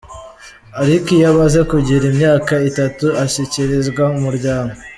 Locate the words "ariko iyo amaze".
0.81-1.59